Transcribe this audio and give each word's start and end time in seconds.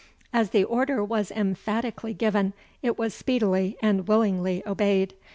As 0.33 0.49
the 0.49 0.63
order 0.63 1.03
was 1.03 1.29
emphatically 1.29 2.15
given, 2.15 2.53
it 2.81 2.97
was 2.97 3.13
speedily 3.13 3.77
and 3.83 4.07
willingly 4.07 4.63
obeyed. 4.65 5.13